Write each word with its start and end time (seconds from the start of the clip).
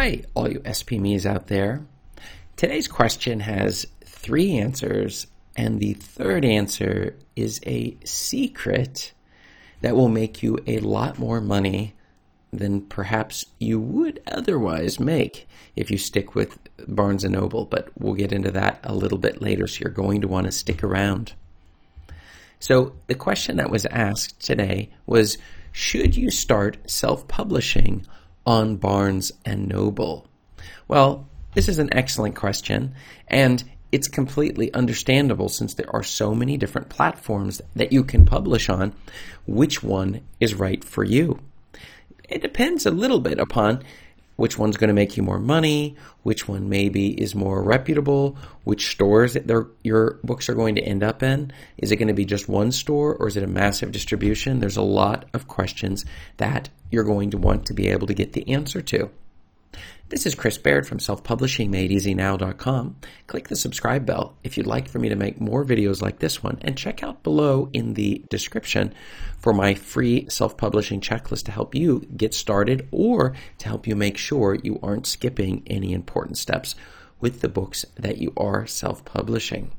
Hi, 0.00 0.22
all 0.32 0.50
you 0.50 0.60
SPMEs 0.60 1.26
out 1.26 1.48
there. 1.48 1.84
Today's 2.56 2.88
question 2.88 3.40
has 3.40 3.86
three 4.02 4.56
answers, 4.56 5.26
and 5.54 5.78
the 5.78 5.92
third 5.92 6.42
answer 6.42 7.18
is 7.36 7.60
a 7.66 7.98
secret 8.02 9.12
that 9.82 9.94
will 9.94 10.08
make 10.08 10.42
you 10.42 10.58
a 10.66 10.78
lot 10.78 11.18
more 11.18 11.42
money 11.42 11.92
than 12.50 12.80
perhaps 12.80 13.44
you 13.58 13.78
would 13.78 14.22
otherwise 14.26 14.98
make 14.98 15.46
if 15.76 15.90
you 15.90 15.98
stick 15.98 16.34
with 16.34 16.58
Barnes 16.88 17.24
Noble, 17.24 17.66
but 17.66 17.90
we'll 17.98 18.14
get 18.14 18.32
into 18.32 18.52
that 18.52 18.80
a 18.82 18.94
little 18.94 19.18
bit 19.18 19.42
later, 19.42 19.66
so 19.66 19.80
you're 19.80 19.92
going 19.92 20.22
to 20.22 20.28
want 20.28 20.46
to 20.46 20.50
stick 20.50 20.82
around. 20.82 21.34
So, 22.58 22.94
the 23.06 23.14
question 23.14 23.58
that 23.58 23.70
was 23.70 23.84
asked 23.84 24.40
today 24.40 24.88
was 25.04 25.36
Should 25.72 26.16
you 26.16 26.30
start 26.30 26.78
self 26.90 27.28
publishing 27.28 28.06
on 28.46 28.76
Barnes 28.76 29.32
and 29.44 29.68
Noble? 29.68 30.26
Well, 30.88 31.28
this 31.54 31.68
is 31.68 31.78
an 31.78 31.92
excellent 31.92 32.36
question, 32.36 32.94
and 33.28 33.64
it's 33.92 34.08
completely 34.08 34.72
understandable 34.72 35.48
since 35.48 35.74
there 35.74 35.94
are 35.94 36.02
so 36.02 36.34
many 36.34 36.56
different 36.56 36.88
platforms 36.88 37.60
that 37.74 37.92
you 37.92 38.04
can 38.04 38.24
publish 38.24 38.68
on. 38.68 38.92
Which 39.46 39.82
one 39.82 40.20
is 40.38 40.54
right 40.54 40.84
for 40.84 41.02
you? 41.02 41.40
It 42.28 42.42
depends 42.42 42.86
a 42.86 42.92
little 42.92 43.20
bit 43.20 43.38
upon 43.38 43.82
which 44.36 44.56
one's 44.56 44.78
going 44.78 44.88
to 44.88 44.94
make 44.94 45.18
you 45.18 45.22
more 45.22 45.38
money, 45.38 45.96
which 46.22 46.48
one 46.48 46.70
maybe 46.70 47.08
is 47.08 47.34
more 47.34 47.62
reputable, 47.62 48.38
which 48.64 48.90
stores 48.90 49.34
that 49.34 49.66
your 49.82 50.18
books 50.24 50.48
are 50.48 50.54
going 50.54 50.76
to 50.76 50.82
end 50.82 51.02
up 51.02 51.22
in. 51.22 51.52
Is 51.76 51.92
it 51.92 51.96
going 51.96 52.08
to 52.08 52.14
be 52.14 52.24
just 52.24 52.48
one 52.48 52.72
store 52.72 53.14
or 53.16 53.28
is 53.28 53.36
it 53.36 53.42
a 53.42 53.46
massive 53.46 53.92
distribution? 53.92 54.60
There's 54.60 54.78
a 54.78 54.82
lot 54.82 55.26
of 55.34 55.46
questions 55.46 56.06
that 56.38 56.70
you're 56.90 57.04
going 57.04 57.30
to 57.30 57.38
want 57.38 57.66
to 57.66 57.74
be 57.74 57.88
able 57.88 58.06
to 58.06 58.14
get 58.14 58.32
the 58.32 58.48
answer 58.48 58.82
to. 58.82 59.10
This 60.08 60.26
is 60.26 60.34
Chris 60.34 60.58
Baird 60.58 60.88
from 60.88 60.98
selfpublishingmadeeasynow.com. 60.98 62.96
Click 63.28 63.46
the 63.46 63.54
subscribe 63.54 64.04
bell 64.04 64.34
if 64.42 64.56
you'd 64.56 64.66
like 64.66 64.88
for 64.88 64.98
me 64.98 65.08
to 65.08 65.14
make 65.14 65.40
more 65.40 65.64
videos 65.64 66.02
like 66.02 66.18
this 66.18 66.42
one, 66.42 66.58
and 66.62 66.76
check 66.76 67.04
out 67.04 67.22
below 67.22 67.68
in 67.72 67.94
the 67.94 68.24
description 68.28 68.92
for 69.38 69.52
my 69.52 69.74
free 69.74 70.28
self-publishing 70.28 71.00
checklist 71.00 71.44
to 71.44 71.52
help 71.52 71.76
you 71.76 72.00
get 72.16 72.34
started 72.34 72.88
or 72.90 73.36
to 73.58 73.68
help 73.68 73.86
you 73.86 73.94
make 73.94 74.16
sure 74.16 74.56
you 74.56 74.80
aren't 74.82 75.06
skipping 75.06 75.62
any 75.68 75.92
important 75.92 76.36
steps 76.36 76.74
with 77.20 77.40
the 77.40 77.48
books 77.48 77.86
that 77.94 78.18
you 78.18 78.32
are 78.36 78.66
self-publishing. 78.66 79.70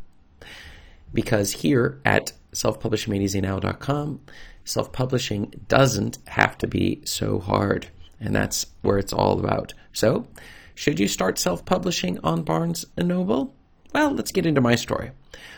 Because 1.13 1.51
here 1.51 1.99
at 2.05 2.31
selfpublishingmadeeasynow.com, 2.53 4.21
self-publishing 4.63 5.65
doesn't 5.67 6.19
have 6.27 6.57
to 6.59 6.67
be 6.67 7.01
so 7.05 7.39
hard. 7.39 7.87
And 8.19 8.35
that's 8.35 8.67
where 8.81 8.97
it's 8.97 9.13
all 9.13 9.39
about. 9.39 9.73
So, 9.93 10.27
should 10.75 10.99
you 10.99 11.07
start 11.07 11.39
self-publishing 11.39 12.19
on 12.23 12.43
Barnes 12.43 12.85
& 12.91 12.97
Noble? 12.97 13.55
Well, 13.93 14.11
let's 14.11 14.31
get 14.31 14.45
into 14.45 14.61
my 14.61 14.75
story. 14.75 15.11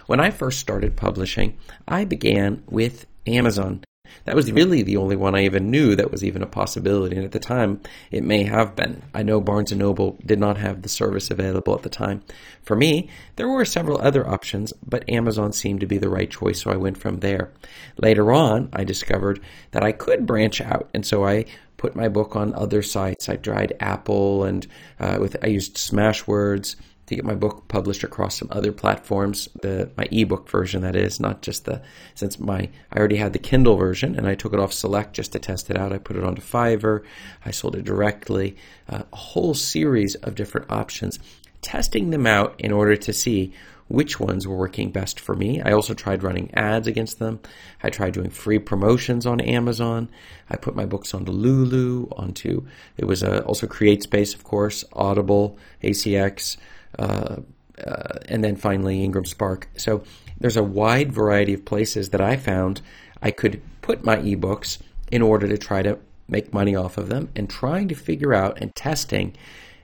When 0.08 0.20
I 0.20 0.32
first 0.32 0.60
started 0.60 0.96
publishing, 0.96 1.58
I 1.88 2.06
began 2.06 2.64
with 2.68 3.06
Amazon. 3.28 3.84
That 4.26 4.36
was 4.36 4.52
really 4.52 4.84
the 4.84 4.98
only 4.98 5.16
one 5.16 5.36
I 5.36 5.46
even 5.46 5.70
knew 5.70 5.96
that 5.96 6.12
was 6.12 6.24
even 6.24 6.42
a 6.42 6.48
possibility. 6.48 7.16
And 7.16 7.26
at 7.26 7.32
the 7.32 7.40
time, 7.40 7.82
it 8.12 8.24
may 8.24 8.44
have 8.44 8.76
been. 8.76 9.04
I 9.14 9.24
know 9.24 9.42
Barnes 9.42 9.72
& 9.72 9.76
Noble 9.76 10.18
did 10.26 10.40
not 10.40 10.58
have 10.58 10.82
the 10.82 10.90
service 10.90 11.30
available 11.30 11.76
at 11.76 11.84
the 11.84 11.90
time. 11.90 12.24
For 12.62 12.76
me, 12.76 13.10
there 13.36 13.48
were 13.48 13.66
several 13.66 14.00
other 14.02 14.28
options, 14.28 14.74
but 14.86 15.10
Amazon 15.10 15.52
seemed 15.52 15.82
to 15.82 15.88
be 15.88 15.98
the 15.98 16.10
right 16.10 16.30
choice, 16.30 16.62
so 16.62 16.72
I 16.72 16.78
went 16.78 16.98
from 16.98 17.20
there. 17.20 17.52
Later 17.98 18.32
on, 18.32 18.70
I 18.74 18.84
discovered 18.84 19.40
that 19.72 19.84
I 19.84 19.92
could 19.92 20.26
branch 20.26 20.62
out, 20.62 20.90
and 20.94 21.06
so 21.06 21.26
I 21.26 21.46
put 21.84 21.96
my 21.98 22.08
book 22.08 22.36
on 22.36 22.54
other 22.54 22.82
sites. 22.82 23.28
I 23.28 23.36
tried 23.36 23.76
Apple 23.82 24.46
and 24.46 24.66
uh, 25.02 25.18
with 25.20 25.36
I 25.44 25.48
used 25.48 25.76
Smashwords 25.76 26.78
to 27.08 27.16
get 27.16 27.26
my 27.26 27.36
book 27.36 27.68
published 27.68 28.04
across 28.04 28.38
some 28.38 28.48
other 28.52 28.72
platforms. 28.72 29.50
The 29.62 29.92
my 29.98 30.08
ebook 30.12 30.50
version 30.50 30.82
that 30.84 30.96
is, 30.96 31.20
not 31.20 31.42
just 31.42 31.66
the 31.66 31.82
since 32.16 32.40
my 32.40 32.70
I 32.92 32.98
already 32.98 33.18
had 33.18 33.34
the 33.34 33.40
Kindle 33.40 33.76
version 33.76 34.16
and 34.16 34.28
I 34.28 34.36
took 34.36 34.54
it 34.54 34.60
off 34.60 34.74
Select 34.74 35.14
just 35.14 35.34
to 35.34 35.40
test 35.40 35.70
it 35.70 35.78
out. 35.78 35.94
I 35.94 35.98
put 35.98 36.16
it 36.16 36.24
onto 36.24 36.42
Fiverr. 36.42 37.04
I 37.46 37.52
sold 37.52 37.76
it 37.76 37.84
directly. 37.84 38.56
Uh, 38.90 39.04
a 39.12 39.16
whole 39.16 39.54
series 39.54 40.16
of 40.16 40.36
different 40.36 40.72
options, 40.72 41.20
testing 41.62 42.10
them 42.10 42.26
out 42.28 42.56
in 42.60 42.72
order 42.72 42.96
to 42.96 43.14
see 43.14 43.54
which 43.88 44.20
ones 44.20 44.48
were 44.48 44.56
working 44.56 44.92
best 44.92 45.20
for 45.20 45.36
me. 45.36 45.62
I 45.62 45.74
also 45.74 45.94
tried 45.94 46.24
running 46.24 46.54
ads 46.54 46.88
against 46.88 47.20
them. 47.20 47.40
I 47.82 47.90
tried 47.90 48.14
doing 48.14 48.30
free 48.30 48.60
promotions 48.60 49.26
on 49.26 49.42
Amazon. 49.42 50.10
I 50.50 50.56
put 50.56 50.76
my 50.76 50.86
books 50.86 51.14
onto 51.14 51.32
Lulu, 51.32 52.08
onto 52.14 52.66
it 52.98 53.06
was 53.06 53.24
a, 53.24 53.44
also 53.44 53.68
CreateSpace, 53.68 54.36
of 54.36 54.44
course, 54.44 54.84
Audible, 54.94 55.58
ACX, 55.84 56.58
uh, 57.00 57.38
uh, 57.86 58.20
and 58.28 58.44
then 58.44 58.56
finally 58.56 59.04
Ingram 59.04 59.26
Spark. 59.26 59.68
So 59.78 60.04
there's 60.40 60.58
a 60.58 60.64
wide 60.64 61.12
variety 61.12 61.54
of 61.54 61.66
places 61.66 62.10
that 62.10 62.22
I 62.22 62.38
found 62.38 62.82
I 63.22 63.32
could 63.32 63.62
put 63.82 64.04
my 64.04 64.18
ebooks 64.18 64.80
in 65.12 65.22
order 65.22 65.48
to 65.48 65.58
try 65.58 65.82
to 65.82 65.98
make 66.28 66.54
money 66.54 66.76
off 66.76 66.98
of 66.98 67.10
them 67.10 67.30
and 67.36 67.50
trying 67.50 67.88
to 67.90 67.96
figure 67.96 68.34
out 68.34 68.60
and 68.62 68.76
testing 68.76 69.36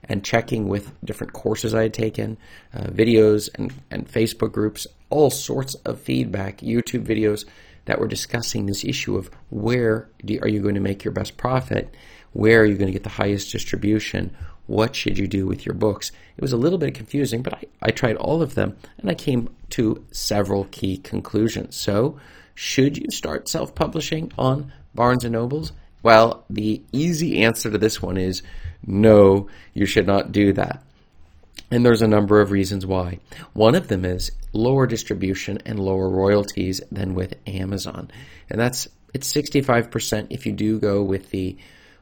and 0.04 0.24
checking 0.24 0.68
with 0.68 0.94
different 1.04 1.34
courses 1.34 1.74
I 1.74 1.84
had 1.84 1.94
taken, 1.94 2.38
uh, 2.74 2.86
videos 2.86 3.50
and, 3.56 3.74
and 3.92 4.08
Facebook 4.08 4.52
groups, 4.52 4.88
all 5.10 5.30
sorts 5.30 5.76
of 5.76 6.00
feedback, 6.00 6.60
YouTube 6.60 7.06
videos 7.06 7.46
that 7.86 8.00
were 8.00 8.08
discussing 8.08 8.66
this 8.66 8.84
issue 8.84 9.18
of 9.18 9.30
where 9.50 10.10
do, 10.26 10.40
are 10.42 10.48
you 10.48 10.62
going 10.62 10.76
to 10.76 10.82
make 10.82 11.04
your 11.04 11.12
best 11.12 11.38
profit? 11.38 11.94
Where 12.34 12.62
are 12.62 12.66
you 12.66 12.76
going 12.76 12.88
to 12.88 12.94
get 12.94 13.04
the 13.04 13.10
highest 13.10 13.52
distribution? 13.52 14.36
What 14.70 14.96
should 14.96 15.18
you 15.18 15.28
do 15.28 15.48
with 15.48 15.66
your 15.66 15.74
books? 15.74 16.12
It 16.38 16.42
was 16.44 16.54
a 16.54 16.58
little 16.58 16.78
bit 16.78 16.94
confusing, 16.94 17.42
but 17.42 17.56
I, 17.56 17.64
I 17.82 17.90
tried 17.90 18.18
all 18.18 18.44
of 18.44 18.54
them 18.54 18.78
and 19.00 19.10
I 19.10 19.16
came 19.16 19.50
to 19.72 20.06
several 20.12 20.66
key 20.66 20.98
conclusions. 20.98 21.76
So, 21.76 22.20
should 22.54 22.96
you 22.96 23.10
start 23.10 23.50
self 23.50 23.74
publishing 23.74 24.32
on 24.38 24.72
Barnes 24.94 25.24
and 25.24 25.34
Nobles? 25.34 25.72
Well, 26.04 26.46
the 26.52 26.84
easy 26.92 27.42
answer 27.44 27.72
to 27.72 27.80
this 27.80 28.00
one 28.00 28.16
is 28.16 28.44
no, 28.86 29.48
you 29.74 29.88
should 29.88 30.06
not 30.06 30.32
do 30.32 30.54
that. 30.54 30.84
And 31.72 31.84
there's 31.84 32.04
a 32.04 32.08
number 32.08 32.40
of 32.40 32.52
reasons 32.52 32.86
why. 32.86 33.18
One 33.54 33.74
of 33.74 33.88
them 33.88 34.06
is 34.06 34.32
lower 34.54 34.86
distribution 34.86 35.58
and 35.66 35.80
lower 35.80 36.08
royalties 36.08 36.80
than 36.92 37.16
with 37.16 37.34
Amazon. 37.48 38.12
And 38.52 38.60
that's 38.60 38.88
it's 39.16 39.34
65% 39.34 40.28
if 40.30 40.46
you 40.46 40.52
do 40.52 40.78
go 40.78 41.02
with 41.02 41.32
the 41.32 41.58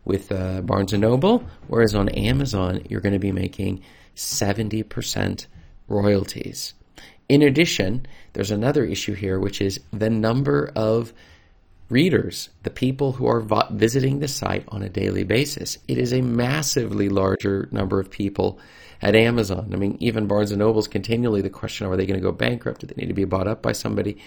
with 0.08 0.32
uh, 0.32 0.62
Barnes 0.62 0.94
and 0.94 1.02
Noble, 1.02 1.44
whereas 1.68 1.94
on 1.94 2.10
Amazon 2.10 2.82
you're 2.90 3.02
going 3.02 3.14
to 3.14 3.20
be 3.20 3.32
making 3.32 3.84
70% 4.16 5.46
royalties. 5.88 6.74
In 7.30 7.42
addition, 7.42 8.06
there's 8.34 8.52
another 8.52 8.86
issue 8.86 9.14
here, 9.14 9.40
which 9.40 9.62
is 9.62 9.82
the 9.92 10.10
number 10.10 10.72
of 10.76 11.14
readers, 11.90 12.50
the 12.64 12.70
people 12.70 13.14
who 13.14 13.28
are 13.28 13.46
visiting 13.72 14.20
the 14.20 14.28
site 14.28 14.64
on 14.70 14.82
a 14.82 14.90
daily 14.90 15.24
basis. 15.24 15.78
It 15.88 15.98
is 15.98 16.14
a 16.14 16.22
massively 16.22 17.10
larger 17.10 17.68
number 17.72 18.00
of 18.00 18.10
people 18.10 18.60
at 19.02 19.16
Amazon. 19.16 19.70
I 19.74 19.76
mean, 19.76 19.98
even 20.00 20.28
Barnes 20.28 20.52
and 20.52 20.60
Noble 20.60 20.80
is 20.80 20.88
continually 20.88 21.42
the 21.42 21.50
question 21.50 21.88
are 21.88 21.96
they 21.96 22.06
going 22.06 22.20
to 22.20 22.26
go 22.26 22.32
bankrupt? 22.32 22.82
Do 22.82 22.88
they 22.88 22.96
need 22.98 23.08
to 23.08 23.14
be 23.14 23.26
bought 23.26 23.48
up 23.48 23.62
by 23.62 23.74
somebody? 23.74 24.18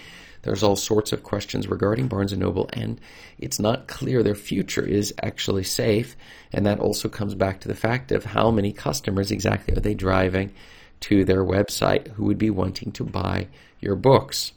There's 0.43 0.63
all 0.63 0.75
sorts 0.75 1.11
of 1.11 1.23
questions 1.23 1.67
regarding 1.67 2.07
Barnes 2.07 2.35
Noble, 2.35 2.69
and 2.73 2.99
it's 3.37 3.59
not 3.59 3.87
clear 3.87 4.23
their 4.23 4.35
future 4.35 4.85
is 4.85 5.13
actually 5.21 5.63
safe. 5.63 6.15
And 6.51 6.65
that 6.65 6.79
also 6.79 7.09
comes 7.09 7.35
back 7.35 7.61
to 7.61 7.67
the 7.67 7.75
fact 7.75 8.11
of 8.11 8.25
how 8.25 8.51
many 8.51 8.71
customers 8.71 9.31
exactly 9.31 9.75
are 9.75 9.81
they 9.81 9.93
driving 9.93 10.51
to 11.01 11.25
their 11.25 11.43
website 11.43 12.07
who 12.09 12.25
would 12.25 12.37
be 12.37 12.49
wanting 12.49 12.91
to 12.93 13.03
buy 13.03 13.47
your 13.79 13.95
books. 13.95 14.53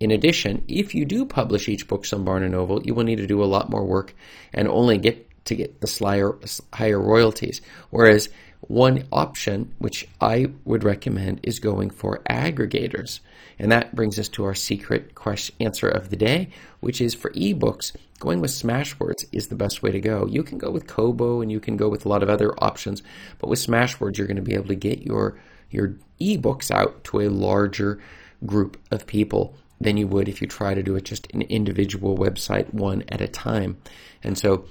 In 0.00 0.10
addition, 0.10 0.64
if 0.66 0.94
you 0.94 1.04
do 1.04 1.24
publish 1.24 1.68
each 1.68 1.86
book 1.86 2.04
on 2.12 2.24
Barnes 2.24 2.50
& 2.50 2.52
Noble, 2.52 2.82
you 2.82 2.94
will 2.94 3.04
need 3.04 3.18
to 3.18 3.26
do 3.26 3.42
a 3.42 3.46
lot 3.46 3.70
more 3.70 3.84
work 3.84 4.14
and 4.52 4.66
only 4.66 4.98
get 4.98 5.28
to 5.44 5.54
get 5.54 5.80
the 5.80 6.56
higher 6.72 7.00
royalties. 7.00 7.60
Whereas 7.90 8.28
one 8.68 9.04
option, 9.12 9.74
which 9.78 10.08
I 10.20 10.46
would 10.64 10.84
recommend, 10.84 11.40
is 11.42 11.58
going 11.58 11.90
for 11.90 12.22
aggregators. 12.30 13.20
And 13.58 13.70
that 13.70 13.94
brings 13.94 14.18
us 14.18 14.28
to 14.30 14.44
our 14.44 14.54
secret 14.54 15.14
question, 15.14 15.54
answer 15.60 15.88
of 15.88 16.10
the 16.10 16.16
day, 16.16 16.48
which 16.80 17.00
is 17.00 17.14
for 17.14 17.30
ebooks, 17.30 17.92
going 18.18 18.40
with 18.40 18.52
Smashwords 18.52 19.24
is 19.32 19.48
the 19.48 19.56
best 19.56 19.82
way 19.82 19.90
to 19.90 20.00
go. 20.00 20.26
You 20.26 20.44
can 20.44 20.58
go 20.58 20.70
with 20.70 20.86
Kobo 20.86 21.40
and 21.40 21.50
you 21.50 21.58
can 21.58 21.76
go 21.76 21.88
with 21.88 22.06
a 22.06 22.08
lot 22.08 22.22
of 22.22 22.30
other 22.30 22.54
options, 22.62 23.02
but 23.38 23.48
with 23.48 23.58
Smashwords, 23.58 24.16
you're 24.16 24.28
going 24.28 24.36
to 24.36 24.42
be 24.42 24.54
able 24.54 24.68
to 24.68 24.74
get 24.74 25.02
your 25.02 25.38
your 25.70 25.96
ebooks 26.20 26.70
out 26.70 27.02
to 27.02 27.20
a 27.20 27.30
larger 27.30 27.98
group 28.44 28.78
of 28.90 29.06
people 29.06 29.56
than 29.80 29.96
you 29.96 30.06
would 30.06 30.28
if 30.28 30.40
you 30.40 30.46
try 30.46 30.74
to 30.74 30.82
do 30.82 30.94
it 30.94 31.04
just 31.04 31.26
an 31.32 31.42
individual 31.42 32.16
website 32.16 32.72
one 32.72 33.02
at 33.08 33.20
a 33.20 33.26
time. 33.26 33.76
And 34.22 34.38
so 34.38 34.66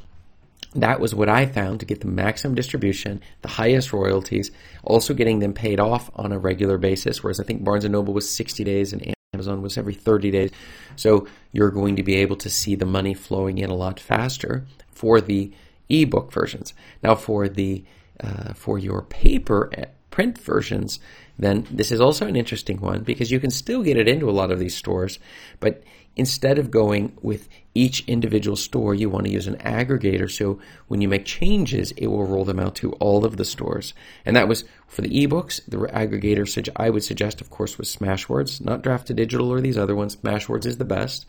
that 0.76 1.00
was 1.00 1.14
what 1.14 1.30
I 1.30 1.46
found 1.46 1.80
to 1.82 1.86
get 1.86 2.00
the 2.00 2.08
maximum 2.08 2.56
distribution, 2.56 3.22
the 3.42 3.50
highest 3.50 3.92
royalties, 3.92 4.52
also 4.84 5.14
getting 5.14 5.40
them 5.40 5.54
paid 5.54 5.80
off 5.80 6.10
on 6.16 6.32
a 6.32 6.40
regular 6.40 6.78
basis. 6.78 7.22
Whereas 7.22 7.40
I 7.40 7.44
think 7.44 7.64
Barnes 7.64 7.84
and 7.84 7.92
Noble 7.92 8.14
was 8.14 8.30
60 8.30 8.64
days 8.64 8.94
and 8.94 9.14
Amazon 9.34 9.62
was 9.62 9.78
every 9.78 9.94
30 9.94 10.32
days. 10.32 10.52
So 10.96 11.28
you're 11.52 11.72
going 11.72 11.98
to 11.98 12.04
be 12.04 12.16
able 12.16 12.38
to 12.38 12.50
see 12.50 12.76
the 12.76 12.86
money 12.86 13.14
flowing 13.14 13.58
in 13.58 13.70
a 13.70 13.76
lot 13.76 14.00
faster 14.00 14.66
for 14.92 15.20
the 15.20 15.52
ebook 15.90 16.32
versions. 16.32 16.74
Now, 17.04 17.16
for 17.16 17.50
the 17.50 17.84
uh, 18.24 18.54
for 18.54 18.78
your 18.78 19.02
paper 19.02 19.72
print 20.12 20.38
versions, 20.38 21.00
then 21.40 21.66
this 21.72 21.92
is 21.92 22.00
also 22.00 22.28
an 22.28 22.36
interesting 22.36 22.80
one 22.80 23.02
because 23.02 23.32
you 23.32 23.40
can 23.40 23.50
still 23.50 23.82
get 23.82 23.98
it 23.98 24.08
into 24.08 24.30
a 24.30 24.32
lot 24.32 24.52
of 24.52 24.60
these 24.60 24.76
stores, 24.76 25.18
but 25.60 25.84
instead 26.16 26.60
of 26.60 26.70
going 26.70 27.18
with 27.22 27.48
each 27.74 28.08
individual 28.08 28.58
store, 28.58 28.94
you 28.94 29.10
want 29.10 29.26
to 29.26 29.32
use 29.32 29.48
an 29.48 29.56
aggregator. 29.58 30.30
So 30.30 30.60
when 30.88 31.02
you 31.02 31.08
make 31.08 31.26
changes, 31.26 31.92
it 31.94 32.08
will 32.08 32.26
roll 32.26 32.44
them 32.44 32.60
out 32.60 32.76
to 32.76 32.92
all 32.94 33.26
of 33.26 33.38
the 33.38 33.46
stores. 33.46 33.94
And 34.26 34.36
that 34.36 34.48
was 34.48 34.66
for 34.88 35.02
the 35.02 35.10
ebooks. 35.10 35.62
The 35.68 35.78
aggregator 35.78 36.70
I 36.76 36.90
would 36.90 37.04
suggest, 37.04 37.40
of 37.40 37.50
course, 37.50 37.78
was 37.78 37.96
Smashwords, 37.96 38.64
not 38.64 38.84
Draft2Digital 38.84 39.48
or 39.48 39.62
these 39.62 39.78
other 39.78 39.96
ones. 39.96 40.18
Smashwords 40.18 40.66
is 40.66 40.78
the 40.78 40.86
best. 40.86 41.26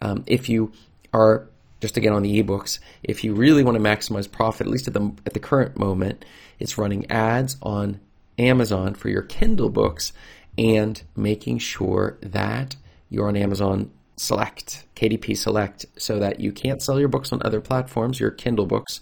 Um, 0.00 0.22
if 0.26 0.48
you 0.48 0.72
are 1.12 1.48
just 1.80 1.96
again 1.96 2.12
on 2.12 2.22
the 2.22 2.42
ebooks, 2.42 2.78
if 3.02 3.24
you 3.24 3.34
really 3.34 3.64
want 3.64 3.76
to 3.76 3.82
maximize 3.82 4.30
profit, 4.30 4.66
at 4.66 4.72
least 4.72 4.86
at 4.86 4.94
the 4.94 5.12
at 5.26 5.34
the 5.34 5.40
current 5.40 5.78
moment, 5.78 6.24
it's 6.58 6.78
running 6.78 7.10
ads 7.10 7.56
on 7.62 8.00
Amazon 8.40 8.94
for 8.94 9.08
your 9.08 9.22
Kindle 9.22 9.70
books 9.70 10.12
and 10.58 11.02
making 11.16 11.58
sure 11.58 12.18
that 12.22 12.76
you're 13.08 13.28
on 13.28 13.36
Amazon 13.36 13.90
Select, 14.16 14.84
KDP 14.96 15.36
Select, 15.36 15.86
so 15.96 16.18
that 16.18 16.40
you 16.40 16.52
can't 16.52 16.82
sell 16.82 16.98
your 16.98 17.08
books 17.08 17.32
on 17.32 17.40
other 17.44 17.60
platforms, 17.60 18.20
your 18.20 18.30
Kindle 18.30 18.66
books 18.66 19.00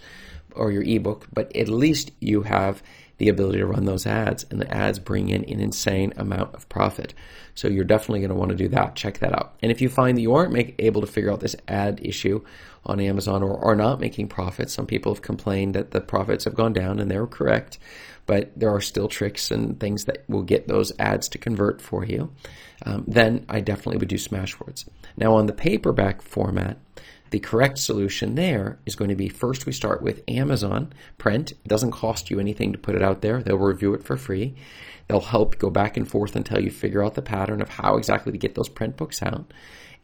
or 0.54 0.70
your 0.70 0.82
ebook, 0.82 1.26
but 1.32 1.54
at 1.56 1.68
least 1.68 2.10
you 2.20 2.42
have 2.42 2.82
the 3.18 3.28
ability 3.28 3.58
to 3.58 3.66
run 3.66 3.84
those 3.84 4.06
ads, 4.06 4.44
and 4.50 4.60
the 4.60 4.72
ads 4.72 4.98
bring 4.98 5.28
in 5.28 5.44
an 5.44 5.60
insane 5.60 6.12
amount 6.16 6.54
of 6.54 6.68
profit. 6.68 7.14
So 7.54 7.66
you're 7.66 7.84
definitely 7.84 8.20
going 8.20 8.30
to 8.30 8.36
want 8.36 8.50
to 8.50 8.56
do 8.56 8.68
that. 8.68 8.94
Check 8.94 9.18
that 9.18 9.32
out. 9.32 9.54
And 9.60 9.72
if 9.72 9.80
you 9.80 9.88
find 9.88 10.16
that 10.16 10.22
you 10.22 10.34
aren't 10.34 10.52
make, 10.52 10.76
able 10.78 11.00
to 11.00 11.06
figure 11.06 11.32
out 11.32 11.40
this 11.40 11.56
ad 11.66 12.00
issue 12.02 12.44
on 12.88 13.00
Amazon 13.00 13.42
or 13.42 13.62
are 13.64 13.76
not 13.76 14.00
making 14.00 14.28
profits, 14.28 14.72
some 14.72 14.86
people 14.86 15.12
have 15.12 15.22
complained 15.22 15.74
that 15.74 15.90
the 15.90 16.00
profits 16.00 16.44
have 16.44 16.54
gone 16.54 16.72
down, 16.72 16.98
and 16.98 17.10
they're 17.10 17.26
correct. 17.26 17.78
But 18.26 18.58
there 18.58 18.70
are 18.70 18.80
still 18.80 19.08
tricks 19.08 19.50
and 19.50 19.78
things 19.78 20.04
that 20.04 20.24
will 20.28 20.42
get 20.42 20.68
those 20.68 20.92
ads 20.98 21.28
to 21.30 21.38
convert 21.38 21.80
for 21.80 22.04
you. 22.04 22.30
Um, 22.84 23.04
then 23.06 23.44
I 23.48 23.60
definitely 23.60 23.98
would 23.98 24.08
do 24.08 24.16
Smashwords. 24.16 24.86
Now 25.16 25.34
on 25.34 25.46
the 25.46 25.52
paperback 25.52 26.22
format, 26.22 26.78
the 27.30 27.40
correct 27.40 27.78
solution 27.78 28.34
there 28.34 28.78
is 28.86 28.96
going 28.96 29.10
to 29.10 29.16
be 29.16 29.28
first 29.28 29.66
we 29.66 29.72
start 29.72 30.02
with 30.02 30.22
Amazon 30.28 30.92
print. 31.18 31.52
It 31.52 31.68
doesn't 31.68 31.90
cost 31.90 32.30
you 32.30 32.40
anything 32.40 32.72
to 32.72 32.78
put 32.78 32.94
it 32.94 33.02
out 33.02 33.20
there. 33.20 33.42
They'll 33.42 33.58
review 33.58 33.94
it 33.94 34.04
for 34.04 34.16
free. 34.16 34.54
They'll 35.08 35.20
help 35.20 35.58
go 35.58 35.70
back 35.70 35.96
and 35.96 36.08
forth 36.08 36.36
until 36.36 36.60
you 36.60 36.70
figure 36.70 37.04
out 37.04 37.14
the 37.14 37.22
pattern 37.22 37.60
of 37.60 37.70
how 37.70 37.96
exactly 37.96 38.32
to 38.32 38.38
get 38.38 38.54
those 38.54 38.68
print 38.68 38.96
books 38.96 39.22
out. 39.22 39.52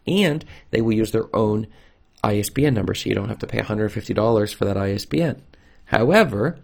And 0.06 0.44
they 0.70 0.80
will 0.82 0.92
use 0.92 1.12
their 1.12 1.34
own 1.34 1.66
ISBN 2.24 2.74
number, 2.74 2.94
so 2.94 3.08
you 3.08 3.14
don't 3.14 3.28
have 3.28 3.38
to 3.40 3.46
pay 3.46 3.58
$150 3.58 4.54
for 4.54 4.64
that 4.64 4.76
ISBN. 4.76 5.42
However, 5.86 6.58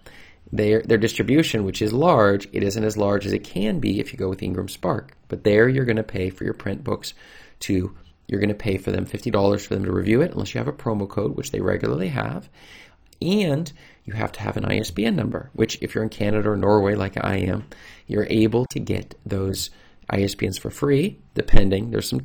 their, 0.53 0.83
their 0.83 0.99
distribution, 0.99 1.65
which 1.65 1.83
is 1.83 1.93
large, 1.93 2.49
it 2.53 2.63
isn't 2.63 2.85
as 2.85 2.97
large 2.97 3.27
as 3.27 3.33
it 3.33 3.45
can 3.45 3.79
be 3.79 4.01
if 4.01 4.13
you 4.13 4.19
go 4.19 4.29
with 4.29 4.43
Ingram 4.43 4.69
Spark. 4.69 5.17
But 5.29 5.45
there 5.45 5.69
you're 5.69 5.85
going 5.85 5.97
to 5.97 6.03
pay 6.03 6.31
for 6.31 6.45
your 6.45 6.55
print 6.55 6.83
books 6.83 7.15
to 7.61 7.95
you're 8.27 8.41
going 8.41 8.49
to 8.49 8.55
pay 8.55 8.79
for 8.79 8.93
them 8.93 9.07
$50 9.07 9.67
for 9.67 9.75
them 9.75 9.85
to 9.85 9.93
review 9.93 10.21
it, 10.21 10.31
unless 10.31 10.55
you 10.55 10.59
have 10.59 10.69
a 10.69 10.73
promo 10.73 11.09
code, 11.09 11.37
which 11.37 11.51
they 11.51 11.61
regularly 11.61 12.09
have. 12.09 12.49
And 13.21 13.73
you 14.05 14.13
have 14.13 14.31
to 14.33 14.41
have 14.41 14.57
an 14.57 14.65
ISBN 14.65 15.17
number, 15.17 15.51
which, 15.53 15.83
if 15.83 15.95
you're 15.95 16.05
in 16.05 16.11
Canada 16.11 16.51
or 16.51 16.57
Norway, 16.57 16.95
like 16.95 17.23
I 17.23 17.39
am, 17.39 17.67
you're 18.07 18.29
able 18.31 18.67
to 18.67 18.79
get 18.79 19.19
those 19.27 19.71
ISBNs 20.13 20.59
for 20.59 20.71
free, 20.71 21.19
depending. 21.35 21.91
There's 21.91 22.09
some 22.09 22.21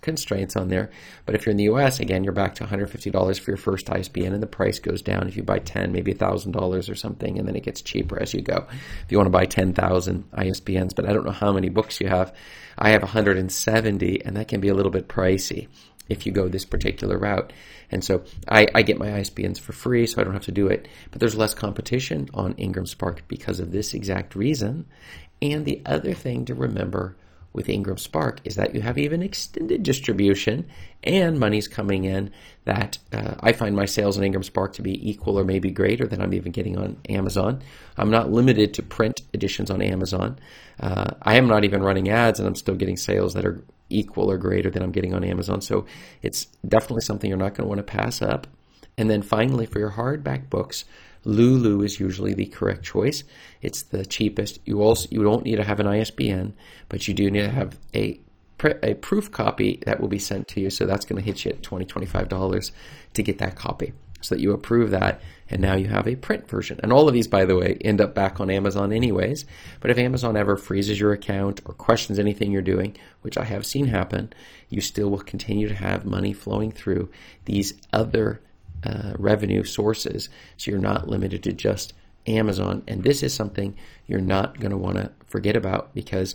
constraints 0.00 0.56
on 0.56 0.68
there. 0.68 0.90
But 1.26 1.34
if 1.34 1.44
you're 1.44 1.50
in 1.50 1.56
the 1.56 1.64
US, 1.64 2.00
again, 2.00 2.24
you're 2.24 2.32
back 2.32 2.54
to 2.56 2.64
$150 2.64 3.40
for 3.40 3.50
your 3.50 3.58
first 3.58 3.90
ISBN, 3.90 4.32
and 4.32 4.42
the 4.42 4.46
price 4.46 4.78
goes 4.78 5.02
down. 5.02 5.28
If 5.28 5.36
you 5.36 5.42
buy 5.42 5.58
10, 5.58 5.92
maybe 5.92 6.14
$1,000 6.14 6.90
or 6.90 6.94
something, 6.94 7.38
and 7.38 7.46
then 7.46 7.56
it 7.56 7.62
gets 7.62 7.82
cheaper 7.82 8.20
as 8.20 8.32
you 8.32 8.40
go. 8.40 8.66
If 9.04 9.12
you 9.12 9.18
want 9.18 9.26
to 9.26 9.30
buy 9.30 9.46
10,000 9.46 10.30
ISBNs, 10.32 10.94
but 10.94 11.08
I 11.08 11.12
don't 11.12 11.26
know 11.26 11.32
how 11.32 11.52
many 11.52 11.68
books 11.68 12.00
you 12.00 12.08
have. 12.08 12.34
I 12.78 12.90
have 12.90 13.02
170, 13.02 14.24
and 14.24 14.36
that 14.36 14.48
can 14.48 14.60
be 14.60 14.68
a 14.68 14.74
little 14.74 14.92
bit 14.92 15.08
pricey 15.08 15.68
if 16.08 16.24
you 16.24 16.32
go 16.32 16.48
this 16.48 16.64
particular 16.64 17.18
route. 17.18 17.52
And 17.90 18.02
so 18.02 18.24
I, 18.48 18.66
I, 18.74 18.82
get 18.82 18.98
my 18.98 19.08
ISBNs 19.08 19.60
for 19.60 19.72
free, 19.72 20.06
so 20.06 20.20
I 20.20 20.24
don't 20.24 20.34
have 20.34 20.44
to 20.44 20.52
do 20.52 20.68
it. 20.68 20.88
But 21.10 21.20
there's 21.20 21.36
less 21.36 21.54
competition 21.54 22.28
on 22.34 22.54
Ingram 22.54 22.86
Spark 22.86 23.26
because 23.28 23.60
of 23.60 23.72
this 23.72 23.94
exact 23.94 24.34
reason. 24.34 24.86
And 25.42 25.64
the 25.64 25.82
other 25.84 26.14
thing 26.14 26.44
to 26.46 26.54
remember 26.54 27.16
with 27.56 27.68
Ingram 27.68 27.96
Spark 27.96 28.40
is 28.44 28.54
that 28.54 28.74
you 28.74 28.82
have 28.82 28.98
even 28.98 29.22
extended 29.22 29.82
distribution 29.82 30.68
and 31.02 31.40
money's 31.40 31.66
coming 31.66 32.04
in 32.04 32.30
that 32.64 32.98
uh, 33.12 33.34
I 33.40 33.52
find 33.52 33.74
my 33.74 33.86
sales 33.86 34.18
on 34.18 34.24
Ingram 34.24 34.42
Spark 34.42 34.74
to 34.74 34.82
be 34.82 35.10
equal 35.10 35.38
or 35.38 35.44
maybe 35.44 35.70
greater 35.70 36.06
than 36.06 36.20
I'm 36.20 36.34
even 36.34 36.52
getting 36.52 36.76
on 36.76 36.98
Amazon. 37.08 37.62
I'm 37.96 38.10
not 38.10 38.30
limited 38.30 38.74
to 38.74 38.82
print 38.82 39.22
editions 39.32 39.70
on 39.70 39.80
Amazon. 39.80 40.38
Uh, 40.78 41.14
I 41.22 41.36
am 41.36 41.48
not 41.48 41.64
even 41.64 41.82
running 41.82 42.10
ads 42.10 42.38
and 42.38 42.46
I'm 42.46 42.54
still 42.54 42.76
getting 42.76 42.96
sales 42.96 43.34
that 43.34 43.46
are 43.46 43.64
equal 43.88 44.30
or 44.30 44.36
greater 44.36 44.70
than 44.70 44.82
I'm 44.82 44.92
getting 44.92 45.14
on 45.14 45.24
Amazon. 45.24 45.60
So 45.62 45.86
it's 46.22 46.46
definitely 46.68 47.02
something 47.02 47.28
you're 47.28 47.38
not 47.38 47.54
going 47.54 47.64
to 47.64 47.68
want 47.68 47.78
to 47.78 47.84
pass 47.84 48.20
up. 48.20 48.46
And 48.98 49.10
then 49.10 49.22
finally, 49.22 49.66
for 49.66 49.78
your 49.78 49.92
hardback 49.92 50.48
books, 50.50 50.84
Lulu 51.26 51.82
is 51.82 51.98
usually 51.98 52.34
the 52.34 52.46
correct 52.46 52.84
choice. 52.84 53.24
It's 53.60 53.82
the 53.82 54.06
cheapest. 54.06 54.60
You 54.64 54.82
also 54.82 55.08
you 55.10 55.22
don't 55.22 55.44
need 55.44 55.56
to 55.56 55.64
have 55.64 55.80
an 55.80 55.86
ISBN, 55.86 56.54
but 56.88 57.08
you 57.08 57.14
do 57.14 57.30
need 57.30 57.42
to 57.42 57.50
have 57.50 57.78
a 57.94 58.20
a 58.82 58.94
proof 58.94 59.30
copy 59.30 59.82
that 59.84 60.00
will 60.00 60.08
be 60.08 60.18
sent 60.18 60.48
to 60.48 60.60
you. 60.60 60.70
So 60.70 60.86
that's 60.86 61.04
going 61.04 61.20
to 61.20 61.24
hit 61.24 61.44
you 61.44 61.50
at 61.50 61.60
$20, 61.60 61.86
$25 61.86 62.70
to 63.12 63.22
get 63.22 63.36
that 63.38 63.54
copy 63.54 63.92
so 64.22 64.34
that 64.34 64.40
you 64.40 64.52
approve 64.52 64.90
that. 64.90 65.20
And 65.48 65.60
now 65.60 65.74
you 65.74 65.88
have 65.88 66.08
a 66.08 66.16
print 66.16 66.48
version. 66.48 66.80
And 66.82 66.92
all 66.92 67.06
of 67.06 67.14
these, 67.14 67.28
by 67.28 67.44
the 67.44 67.56
way, 67.56 67.76
end 67.82 68.00
up 68.00 68.14
back 68.14 68.40
on 68.40 68.50
Amazon 68.50 68.92
anyways. 68.92 69.44
But 69.80 69.90
if 69.90 69.98
Amazon 69.98 70.36
ever 70.36 70.56
freezes 70.56 70.98
your 70.98 71.12
account 71.12 71.60
or 71.66 71.74
questions 71.74 72.18
anything 72.18 72.50
you're 72.50 72.62
doing, 72.62 72.96
which 73.20 73.36
I 73.36 73.44
have 73.44 73.66
seen 73.66 73.86
happen, 73.86 74.32
you 74.68 74.80
still 74.80 75.10
will 75.10 75.18
continue 75.18 75.68
to 75.68 75.74
have 75.74 76.04
money 76.04 76.32
flowing 76.32 76.72
through 76.72 77.10
these 77.44 77.74
other 77.92 78.40
uh, 78.84 79.12
revenue 79.18 79.64
sources. 79.64 80.28
So 80.56 80.70
you're 80.70 80.80
not 80.80 81.08
limited 81.08 81.42
to 81.44 81.52
just 81.52 81.92
Amazon. 82.26 82.82
And 82.86 83.02
this 83.02 83.22
is 83.22 83.32
something 83.34 83.76
you're 84.06 84.20
not 84.20 84.58
going 84.60 84.70
to 84.70 84.76
want 84.76 84.96
to 84.96 85.12
forget 85.26 85.56
about 85.56 85.94
because 85.94 86.34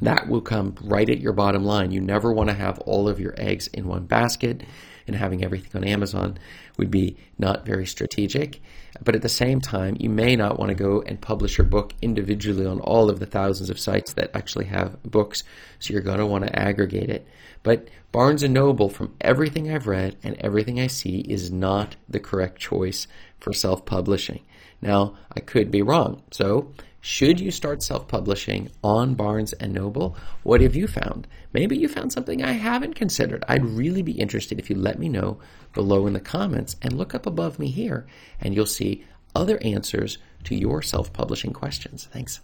that 0.00 0.28
will 0.28 0.40
come 0.40 0.74
right 0.82 1.08
at 1.08 1.20
your 1.20 1.32
bottom 1.32 1.64
line. 1.64 1.90
You 1.90 2.00
never 2.00 2.32
want 2.32 2.50
to 2.50 2.54
have 2.54 2.78
all 2.80 3.08
of 3.08 3.20
your 3.20 3.34
eggs 3.36 3.68
in 3.68 3.86
one 3.86 4.06
basket, 4.06 4.62
and 5.06 5.16
having 5.16 5.44
everything 5.44 5.70
on 5.74 5.86
Amazon 5.86 6.38
would 6.78 6.90
be 6.90 7.16
not 7.38 7.66
very 7.66 7.86
strategic. 7.86 8.60
But 9.02 9.14
at 9.14 9.22
the 9.22 9.28
same 9.28 9.60
time, 9.60 9.96
you 9.98 10.08
may 10.08 10.36
not 10.36 10.58
want 10.58 10.68
to 10.70 10.74
go 10.74 11.02
and 11.02 11.20
publish 11.20 11.58
your 11.58 11.66
book 11.66 11.92
individually 12.00 12.66
on 12.66 12.80
all 12.80 13.10
of 13.10 13.18
the 13.18 13.26
thousands 13.26 13.70
of 13.70 13.78
sites 13.78 14.12
that 14.14 14.30
actually 14.34 14.66
have 14.66 15.02
books. 15.02 15.42
So 15.78 15.92
you're 15.92 16.02
going 16.02 16.18
to 16.18 16.26
want 16.26 16.46
to 16.46 16.58
aggregate 16.58 17.10
it. 17.10 17.26
But 17.62 17.88
Barnes 18.12 18.42
and 18.42 18.54
Noble, 18.54 18.88
from 18.88 19.14
everything 19.20 19.70
I've 19.70 19.86
read 19.86 20.16
and 20.22 20.36
everything 20.38 20.78
I 20.78 20.86
see, 20.86 21.18
is 21.20 21.50
not 21.50 21.96
the 22.08 22.20
correct 22.20 22.58
choice 22.58 23.08
for 23.40 23.52
self-publishing. 23.52 24.44
Now, 24.80 25.16
I 25.34 25.40
could 25.40 25.70
be 25.70 25.82
wrong. 25.82 26.22
So 26.30 26.72
should 27.06 27.38
you 27.38 27.50
start 27.50 27.82
self-publishing 27.82 28.70
on 28.82 29.12
Barnes 29.12 29.52
and 29.52 29.74
Noble? 29.74 30.16
What 30.42 30.62
have 30.62 30.74
you 30.74 30.86
found? 30.86 31.26
Maybe 31.52 31.76
you 31.76 31.86
found 31.86 32.14
something 32.14 32.42
I 32.42 32.52
haven't 32.52 32.94
considered. 32.94 33.44
I'd 33.46 33.62
really 33.62 34.00
be 34.00 34.12
interested 34.12 34.58
if 34.58 34.70
you 34.70 34.76
let 34.76 34.98
me 34.98 35.10
know 35.10 35.38
below 35.74 36.06
in 36.06 36.14
the 36.14 36.20
comments 36.20 36.76
and 36.80 36.96
look 36.96 37.14
up 37.14 37.26
above 37.26 37.58
me 37.58 37.68
here 37.68 38.06
and 38.40 38.54
you'll 38.54 38.64
see 38.64 39.04
other 39.34 39.62
answers 39.62 40.16
to 40.44 40.54
your 40.54 40.80
self-publishing 40.80 41.52
questions. 41.52 42.08
Thanks. 42.10 42.40